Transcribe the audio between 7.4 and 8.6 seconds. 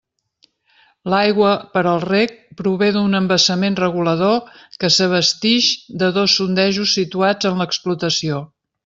en l'explotació.